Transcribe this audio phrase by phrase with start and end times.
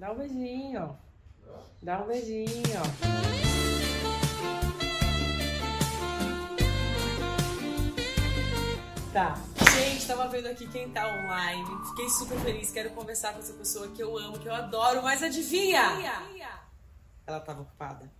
[0.00, 0.98] Dá um beijinho.
[1.80, 2.82] Dá um beijinho.
[9.12, 9.36] Tá.
[9.76, 11.64] Gente, tava vendo aqui quem tá online.
[11.90, 12.72] Fiquei super feliz.
[12.72, 15.80] Quero conversar com essa pessoa que eu amo, que eu adoro, mas adivinha?
[17.24, 18.10] Ela tava ocupada.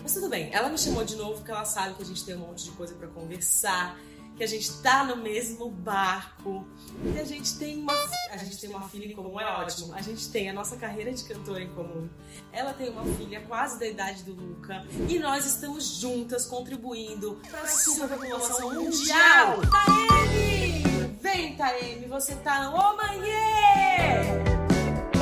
[0.00, 2.36] Mas tudo bem, ela me chamou de novo porque ela sabe que a gente tem
[2.36, 3.98] um monte de coisa para conversar,
[4.36, 6.66] que a gente tá no mesmo barco,
[7.14, 7.94] e a gente tem uma
[8.30, 9.94] a gente tem uma filha em comum, é ótimo.
[9.94, 12.08] A gente tem a nossa carreira de cantora em comum.
[12.52, 17.60] Ela tem uma filha quase da idade do Luca e nós estamos juntas contribuindo para
[17.60, 19.60] a superpopulação mundial.
[19.70, 20.84] Taeme!
[21.20, 24.53] Vem, Taeme, você tá no Ô, Manhê!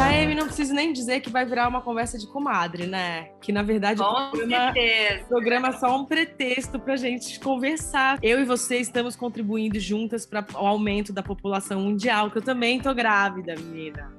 [0.02, 3.28] Taeme, não preciso nem dizer que vai virar uma conversa de comadre, né?
[3.40, 5.24] Que na verdade Com o programa, certeza.
[5.28, 8.18] programa é só um pretexto pra gente conversar.
[8.20, 12.80] Eu e você estamos contribuindo juntas para o aumento da população mundial, que eu também
[12.80, 14.12] tô grávida, menina.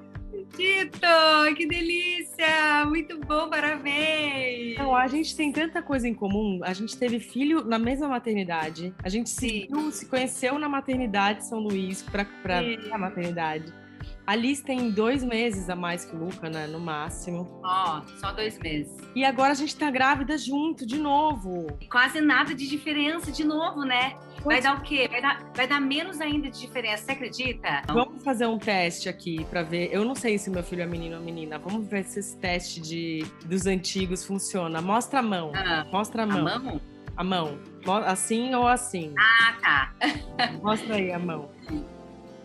[0.56, 2.86] Tito, que delícia!
[2.86, 4.72] Muito bom, parabéns!
[4.72, 6.60] Então, a gente tem tanta coisa em comum.
[6.62, 8.94] A gente teve filho na mesma maternidade.
[9.02, 12.78] A gente se, viu, se conheceu na maternidade de São Luís pra, pra Sim.
[12.90, 13.83] a maternidade.
[14.26, 16.66] A Liz tem dois meses a mais que o Luca, né?
[16.66, 17.60] No máximo.
[17.62, 18.96] Ó, só dois meses.
[19.14, 21.66] E agora a gente tá grávida junto, de novo.
[21.90, 24.16] Quase nada de diferença de novo, né?
[24.44, 25.08] Vai dar o quê?
[25.10, 27.82] Vai dar, vai dar menos ainda de diferença, você acredita?
[27.88, 29.90] Vamos fazer um teste aqui pra ver.
[29.92, 31.58] Eu não sei se meu filho é menino ou menina.
[31.58, 34.80] Vamos ver se esse teste de, dos antigos funciona.
[34.80, 35.52] Mostra a mão.
[35.54, 36.44] Ah, Mostra a a mão.
[36.62, 36.80] mão?
[37.16, 37.58] A mão.
[38.06, 39.14] Assim ou assim?
[39.18, 39.92] Ah, tá.
[40.62, 41.48] Mostra aí a mão.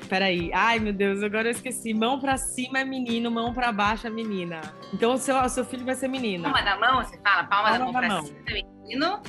[0.10, 0.52] Peraí.
[0.54, 1.94] Ai, meu Deus, agora eu esqueci.
[1.94, 4.60] Mão pra cima é menino, mão pra baixo é menina.
[4.92, 6.44] Então o seu, o seu filho vai ser menina.
[6.52, 7.44] Palma da mão, você fala?
[7.44, 8.26] Palma, da Palma mão da pra mão.
[8.26, 8.40] cima,
[8.84, 9.22] menino.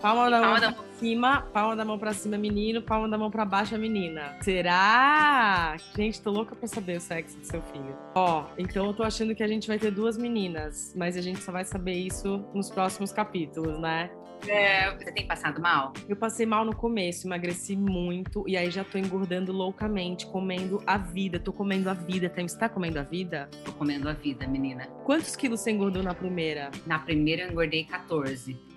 [0.00, 3.18] Palma da palma mão da pra cima, palma da mão pra cima menino, palma da
[3.18, 4.36] mão pra baixo menina.
[4.40, 5.76] Será?
[5.96, 7.96] Gente, tô louca pra saber o sexo do seu filho.
[8.14, 11.40] Ó, então eu tô achando que a gente vai ter duas meninas, mas a gente
[11.40, 14.08] só vai saber isso nos próximos capítulos, né?
[14.46, 15.92] É, você tem passado mal?
[16.08, 20.96] Eu passei mal no começo, emagreci muito e aí já tô engordando loucamente, comendo a
[20.96, 21.40] vida.
[21.40, 22.32] Tô comendo a vida.
[22.32, 23.48] Você tá comendo a vida?
[23.64, 24.86] Tô comendo a vida, menina.
[25.04, 26.70] Quantos quilos você engordou na primeira?
[26.86, 28.67] Na primeira eu engordei 14.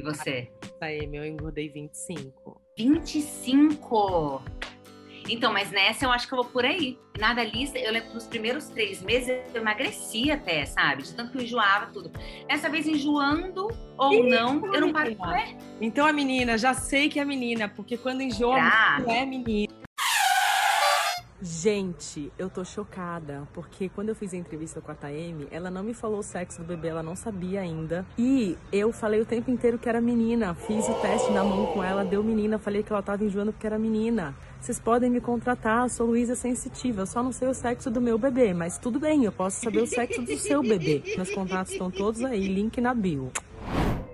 [0.00, 0.48] E você?
[0.80, 2.58] Aí, meu, eu engordei 25.
[2.74, 4.42] 25!
[5.28, 6.98] Então, mas nessa eu acho que eu vou por aí.
[7.18, 11.02] Nada lista, eu lembro que nos primeiros três meses eu emagreci até, sabe?
[11.02, 12.10] De tanto que eu enjoava tudo.
[12.48, 13.68] Dessa vez enjoando
[13.98, 15.38] ou Ih, não, eu não paro de menina.
[15.42, 15.56] comer.
[15.82, 19.00] Então a menina, já sei que é menina, porque quando enjoa, Será?
[19.00, 19.69] não é menina.
[21.42, 25.82] Gente, eu tô chocada, porque quando eu fiz a entrevista com a Taeme, ela não
[25.82, 28.04] me falou o sexo do bebê, ela não sabia ainda.
[28.18, 30.54] E eu falei o tempo inteiro que era menina.
[30.54, 33.66] Fiz o teste na mão com ela, deu menina, falei que ela tava enjoando porque
[33.66, 34.34] era menina.
[34.60, 38.02] Vocês podem me contratar, eu sou Luísa Sensitiva, eu só não sei o sexo do
[38.02, 41.02] meu bebê, mas tudo bem, eu posso saber o sexo do seu bebê.
[41.16, 43.32] Meus contatos estão todos aí, link na bio.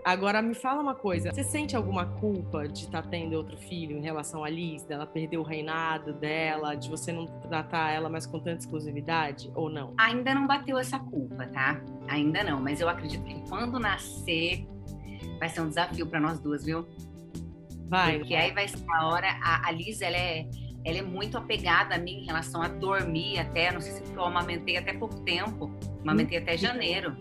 [0.06, 4.00] Agora me fala uma coisa, você sente alguma culpa de estar tendo outro filho em
[4.02, 8.38] relação a Liz, dela perder o reinado dela, de você não tratar ela mais com
[8.38, 9.94] tanta exclusividade ou não?
[9.98, 11.82] Ainda não bateu essa culpa, tá?
[12.06, 14.64] Ainda não, mas eu acredito que quando nascer
[15.40, 16.86] vai ser um desafio para nós duas, viu?
[17.88, 18.18] Vai.
[18.20, 19.26] Porque aí vai ser a hora.
[19.42, 20.48] A, a Liz, ela é,
[20.84, 23.72] ela é muito apegada a mim em relação a dormir até.
[23.72, 25.68] Não sei se eu amamentei até pouco tempo.
[26.02, 27.16] Amamentei até janeiro.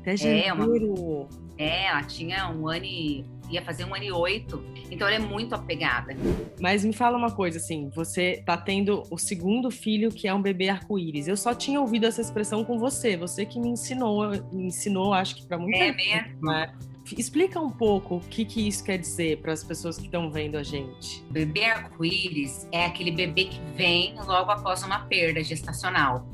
[0.00, 1.28] Até É, uma- janeiro.
[1.58, 3.24] É, ela tinha um ano e.
[3.50, 4.62] ia fazer um ano e oito.
[4.90, 6.16] Então ela é muito apegada.
[6.60, 10.40] Mas me fala uma coisa, assim, você tá tendo o segundo filho que é um
[10.40, 11.26] bebê arco-íris.
[11.28, 15.34] Eu só tinha ouvido essa expressão com você, você que me ensinou, me ensinou, acho
[15.36, 16.40] que pra muita É gente, mesmo.
[16.42, 16.72] né?
[17.16, 20.56] Explica um pouco o que, que isso quer dizer para as pessoas que estão vendo
[20.58, 21.24] a gente.
[21.30, 26.26] Bebê arco-íris é aquele bebê que vem logo após uma perda gestacional.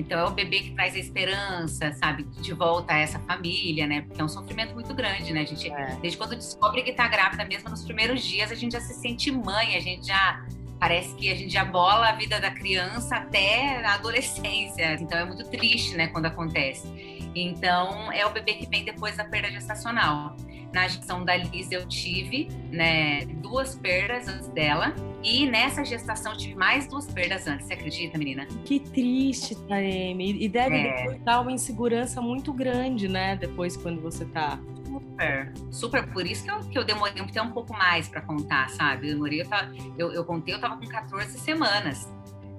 [0.00, 4.02] Então é o bebê que traz a esperança, sabe, de volta a essa família, né?
[4.02, 5.42] Porque é um sofrimento muito grande, né?
[5.42, 5.96] A gente, É.
[6.00, 9.30] desde quando descobre que tá grávida, mesmo nos primeiros dias, a gente já se sente
[9.30, 10.44] mãe, a gente já
[10.78, 14.94] parece que a gente já bola a vida da criança até a adolescência.
[14.94, 16.88] Então é muito triste, né, quando acontece.
[17.34, 20.36] Então é o bebê que vem depois da perda gestacional.
[20.72, 24.94] Na gestação da Liz eu tive, né, duas perdas antes dela.
[25.22, 27.66] E nessa gestação eu tive mais duas perdas antes.
[27.66, 28.46] Você acredita, menina?
[28.64, 30.42] Que triste, Taeme.
[30.42, 31.18] E deve É.
[31.24, 33.34] dar uma insegurança muito grande, né?
[33.36, 34.58] Depois, quando você tá.
[34.86, 35.52] Super.
[35.70, 36.06] Super.
[36.12, 39.08] Por isso que eu, que eu demorei até um pouco mais pra contar, sabe?
[39.08, 42.08] Eu demorei, eu, tava- eu, eu contei, eu tava com 14 semanas.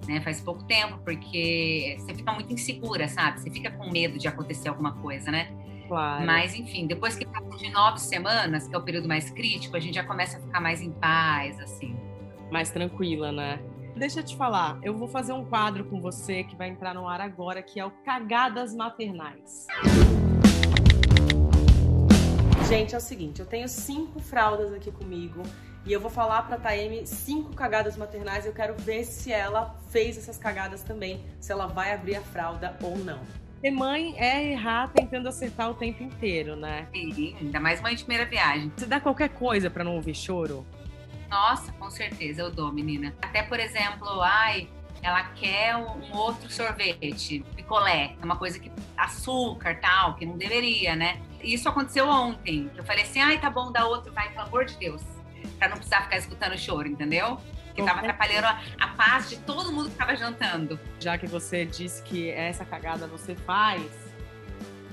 [0.08, 3.40] Né, faz pouco tempo, porque você fica muito insegura, sabe?
[3.40, 5.56] Você fica com medo de acontecer alguma coisa, né?
[5.88, 6.26] Claro.
[6.26, 9.80] Mas, enfim, depois que passa de nove semanas, que é o período mais crítico, a
[9.80, 11.96] gente já começa a ficar mais em paz, assim.
[12.50, 13.60] Mais tranquila, né?
[13.96, 17.08] Deixa eu te falar, eu vou fazer um quadro com você que vai entrar no
[17.08, 19.68] ar agora, que é o Cagadas Maternais.
[22.68, 25.44] Gente, é o seguinte, eu tenho cinco fraldas aqui comigo
[25.86, 28.46] e eu vou falar pra Taeme cinco cagadas maternais.
[28.46, 32.78] Eu quero ver se ela fez essas cagadas também, se ela vai abrir a fralda
[32.82, 33.20] ou não.
[33.62, 36.88] Ser mãe é errar tentando acertar o tempo inteiro, né?
[36.94, 38.72] Sim, ainda mais mãe de primeira viagem.
[38.76, 40.66] Você dá qualquer coisa para não ouvir choro?
[41.30, 43.14] Nossa, com certeza eu dou, menina.
[43.22, 44.68] Até, por exemplo, ai,
[45.04, 50.96] ela quer um outro sorvete, picolé, é uma coisa que açúcar, tal, que não deveria,
[50.96, 51.22] né?
[51.42, 52.70] Isso aconteceu ontem.
[52.76, 55.02] Eu falei assim, ai, tá bom, dá outro, vai, pelo amor de Deus.
[55.58, 57.38] Pra não precisar ficar escutando choro, entendeu?
[57.76, 60.80] Que tava atrapalhando a, a, paz de todo mundo que tava jantando.
[61.00, 63.82] Já que você disse que essa cagada você faz,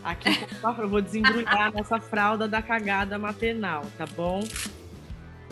[0.05, 0.29] aqui
[0.63, 4.41] eu vou desembrulhar nessa fralda da cagada maternal, tá bom?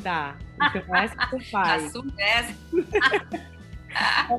[0.02, 0.36] Tá.
[0.54, 1.92] Então essa que você faz.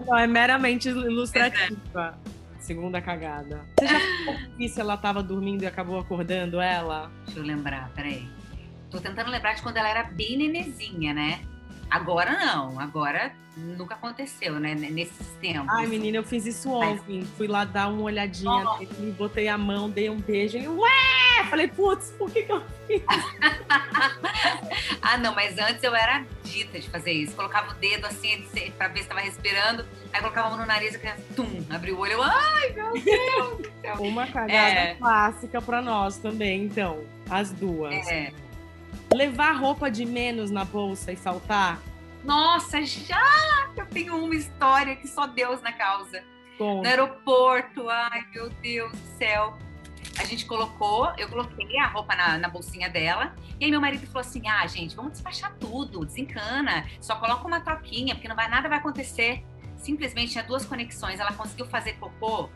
[0.08, 2.18] Não, é meramente ilustrativa.
[2.60, 3.66] Segunda cagada.
[3.80, 4.00] Você já
[4.58, 7.12] viu se ela tava dormindo e acabou acordando ela?
[7.26, 8.30] Deixa eu lembrar, peraí.
[8.98, 11.42] Tô tentando lembrar de quando ela era bem nenezinha, né?
[11.88, 14.74] Agora não, agora nunca aconteceu, né?
[14.74, 15.70] Nesses tempos.
[15.70, 17.20] Ai, menina, eu fiz isso ontem.
[17.20, 17.30] Mas...
[17.38, 18.80] Fui lá dar uma olhadinha oh.
[18.80, 21.44] nele, botei a mão, dei um beijo e ué!
[21.48, 23.04] Falei, putz, por que, que eu fiz?
[25.00, 27.36] ah, não, mas antes eu era dita de fazer isso.
[27.36, 30.96] Colocava o dedo assim pra ver se tava respirando, aí colocava a mão no nariz
[30.96, 32.14] e criança, tum, abriu o olho.
[32.14, 34.00] Eu, Ai, meu Deus!
[34.00, 34.96] uma cagada é...
[34.96, 37.04] clássica pra nós também, então.
[37.30, 37.94] As duas.
[38.08, 38.34] É.
[39.14, 41.80] Levar roupa de menos na bolsa e saltar?
[42.24, 43.70] Nossa, já!
[43.76, 46.24] Eu tenho uma história que só Deus na causa.
[46.58, 46.82] Bom.
[46.82, 49.58] No aeroporto, ai meu Deus do céu.
[50.20, 54.06] A gente colocou, eu coloquei a roupa na, na, bolsinha dela, e aí meu marido
[54.08, 58.50] falou assim: ah, gente, vamos despachar tudo, desencana, só coloca uma troquinha, porque não vai
[58.50, 59.44] nada vai acontecer.
[59.78, 62.50] Simplesmente tinha duas conexões, ela conseguiu fazer cocô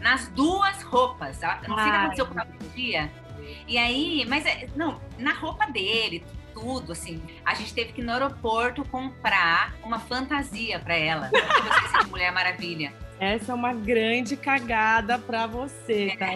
[0.00, 1.42] nas duas roupas.
[1.42, 3.10] Ela, não sei o que aconteceu com o dia.
[3.66, 7.22] E aí, mas é, não, na roupa dele, tudo, assim.
[7.44, 11.28] A gente teve que ir no aeroporto comprar uma fantasia para ela.
[11.28, 12.92] Pra de Mulher Maravilha.
[13.20, 16.26] Essa é uma grande cagada para você, tá,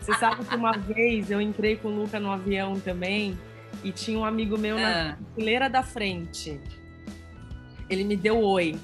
[0.00, 3.38] Você sabe que uma vez eu entrei com o Luca no avião também
[3.82, 5.16] e tinha um amigo meu na ah.
[5.34, 6.60] fileira da frente.
[7.88, 8.78] Ele me deu oi.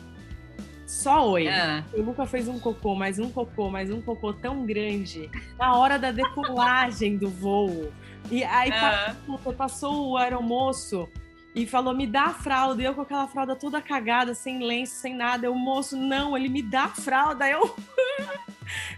[0.87, 1.49] Só oi.
[1.49, 1.83] Ah.
[1.93, 5.99] O Luca fez um cocô, mais um cocô, mais um cocô tão grande na hora
[5.99, 7.93] da decolagem do voo.
[8.31, 9.15] E aí ah.
[9.27, 11.09] passou, passou o aeromoço
[11.55, 12.83] e falou: me dá a fralda.
[12.83, 15.47] E eu com aquela fralda toda cagada, sem lenço, sem nada.
[15.47, 17.49] Eu, moço, não, ele me dá a fralda.
[17.49, 17.75] Eu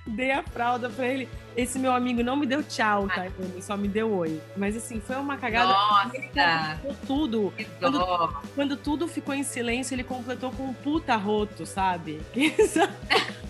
[0.07, 1.29] dei a fralda pra ele.
[1.57, 3.27] Esse meu amigo não me deu tchau, tá?
[3.27, 4.41] Ele só me deu oi.
[4.57, 5.73] Mas assim, foi uma cagada.
[5.73, 6.81] Nossa!
[7.07, 7.53] Tudo.
[7.79, 12.21] Quando, quando, tudo ficou em silêncio, ele completou com um puta roto, sabe?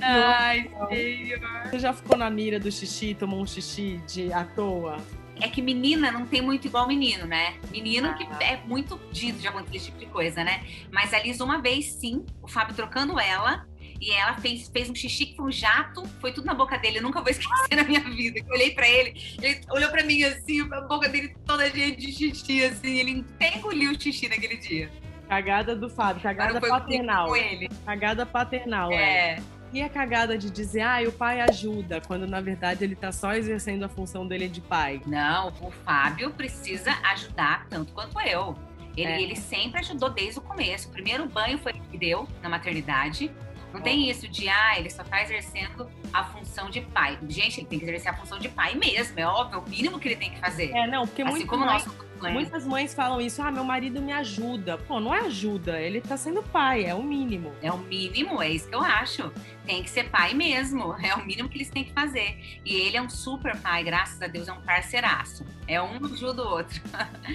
[0.00, 1.40] Ai, Senhor.
[1.70, 4.98] Você já ficou na mira do xixi, tomou um xixi de à toa?
[5.42, 7.54] É que menina não tem muito igual menino, né?
[7.70, 8.14] Menino ah.
[8.14, 10.64] que é muito dito de acontecer esse tipo de coisa, né?
[10.90, 13.66] Mas a Liz, uma vez, sim, o Fábio trocando ela,
[14.00, 16.98] e ela fez, fez um xixi que foi um jato, foi tudo na boca dele,
[16.98, 18.38] eu nunca vou esquecer na minha vida.
[18.38, 22.12] Eu olhei pra ele, ele olhou pra mim assim, a boca dele toda cheia de
[22.12, 24.90] xixi, assim, ele até engoliu o xixi naquele dia.
[25.28, 27.28] Cagada do Fábio, cagada paternal.
[27.28, 27.68] Com ele.
[27.86, 29.36] Cagada paternal, é.
[29.36, 29.42] é.
[29.72, 33.32] E a cagada de dizer, ah, o pai ajuda, quando na verdade ele tá só
[33.32, 35.00] exercendo a função dele de pai.
[35.06, 38.54] Não, o Fábio precisa ajudar tanto quanto eu.
[38.94, 39.22] Ele, é.
[39.22, 40.88] ele sempre ajudou desde o começo.
[40.88, 43.30] O primeiro banho foi ele que deu na maternidade.
[43.72, 47.18] Não tem isso de, ah, ele só tá exercendo a função de pai.
[47.26, 49.98] Gente, ele tem que exercer a função de pai mesmo, é óbvio, é o mínimo
[49.98, 50.70] que ele tem que fazer.
[50.72, 51.86] É, não, porque assim muito como nós
[52.30, 54.78] Muitas mães falam isso, ah, meu marido me ajuda.
[54.78, 57.52] Pô, não é ajuda, ele tá sendo pai, é o mínimo.
[57.62, 59.32] É o mínimo, é isso que eu acho.
[59.64, 62.60] Tem que ser pai mesmo, é o mínimo que eles têm que fazer.
[62.64, 65.44] E ele é um super pai, graças a Deus, é um parceiraço.
[65.66, 66.80] É um ajuda o outro.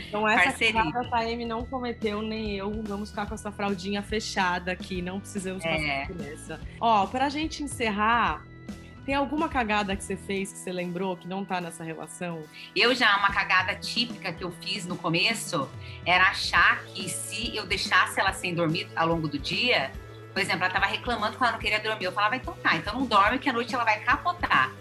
[0.08, 2.82] Então essa fralda a Taeme não cometeu, nem eu.
[2.84, 6.06] Vamos ficar com essa fraldinha fechada aqui, não precisamos passar é.
[6.06, 6.60] por essa.
[6.80, 8.44] Ó, pra gente encerrar,
[9.08, 12.44] tem alguma cagada que você fez que você lembrou que não tá nessa relação?
[12.76, 15.70] Eu já, uma cagada típica que eu fiz no começo
[16.06, 19.94] era achar que se eu deixasse ela sem dormir ao longo do dia,
[20.34, 22.04] por exemplo, ela tava reclamando que ela não queria dormir.
[22.04, 24.74] Eu falava, então tá, então não dorme que à noite ela vai capotar.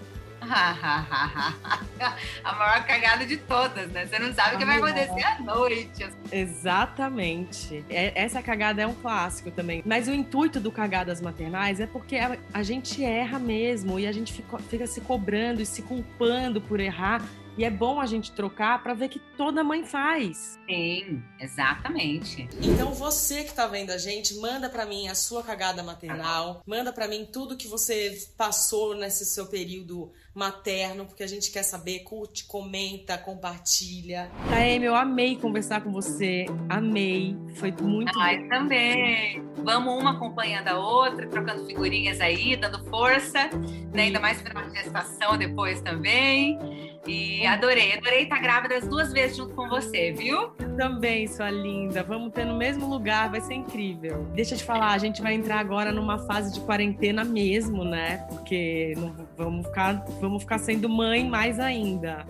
[2.44, 4.06] a maior cagada de todas, né?
[4.06, 6.06] Você não sabe o que vai acontecer à noite.
[6.30, 7.84] Exatamente.
[7.88, 9.82] É, essa cagada é um clássico também.
[9.84, 14.12] Mas o intuito do cagadas maternais é porque a, a gente erra mesmo e a
[14.12, 17.22] gente fica, fica se cobrando e se culpando por errar.
[17.56, 20.58] E é bom a gente trocar para ver que toda mãe faz.
[20.68, 22.48] Sim, exatamente.
[22.62, 26.92] Então você que tá vendo a gente, manda para mim a sua cagada maternal, manda
[26.92, 32.00] para mim tudo que você passou nesse seu período materno, porque a gente quer saber,
[32.00, 34.30] curte, comenta, compartilha.
[34.50, 38.48] Taeme, eu amei conversar com você, amei, foi muito Ai, bom.
[38.48, 39.42] também.
[39.64, 43.48] Vamos uma acompanhando a outra, trocando figurinhas aí, dando força,
[43.94, 44.02] né?
[44.02, 46.58] ainda mais para uma gestação depois também.
[47.06, 50.48] E adorei, adorei estar grávida as duas vezes junto com você, viu?
[50.76, 52.02] Também, sua linda.
[52.02, 54.26] Vamos ter no mesmo lugar, vai ser incrível.
[54.34, 58.26] Deixa eu te falar, a gente vai entrar agora numa fase de quarentena mesmo, né?
[58.28, 62.26] Porque não, vamos, ficar, vamos ficar sendo mãe mais ainda.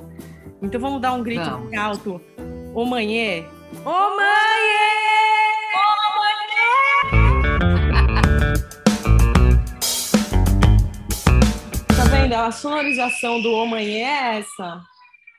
[0.63, 1.75] Então vamos dar um grito vamos.
[1.75, 2.21] alto.
[2.75, 3.47] Ô mãe!
[3.85, 4.97] Ô mãe!
[12.27, 12.35] vendo?
[12.35, 14.81] A sonorização do homem é essa.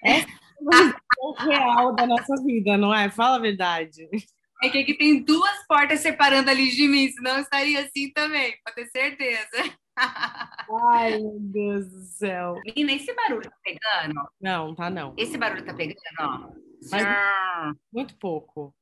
[0.05, 0.93] É a
[1.37, 3.09] real da nossa vida, não é?
[3.09, 4.07] Fala a verdade.
[4.63, 8.55] É que aqui tem duas portas separando ali de mim, senão eu estaria assim também,
[8.65, 9.77] pode ter certeza.
[10.93, 12.55] Ai, meu Deus do céu.
[12.65, 14.29] Menina, esse barulho tá pegando?
[14.41, 15.13] Não, tá não.
[15.17, 16.49] Esse barulho tá pegando, ó.
[16.91, 18.73] Mas, muito pouco.